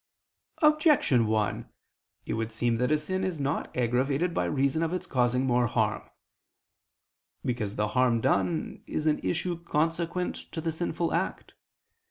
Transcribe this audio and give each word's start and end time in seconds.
Objection 0.63 1.27
1: 1.27 1.69
It 2.25 2.33
would 2.33 2.51
seem 2.51 2.77
that 2.77 2.91
a 2.91 2.97
sin 2.97 3.23
is 3.23 3.39
not 3.39 3.69
aggravated 3.77 4.33
by 4.33 4.45
reason 4.45 4.81
of 4.81 4.93
its 4.93 5.05
causing 5.05 5.45
more 5.45 5.67
harm. 5.67 6.01
Because 7.45 7.75
the 7.75 7.89
harm 7.89 8.19
done 8.19 8.83
is 8.87 9.05
an 9.05 9.19
issue 9.19 9.63
consequent 9.63 10.51
to 10.53 10.59
the 10.59 10.71
sinful 10.71 11.13
act. 11.13 11.53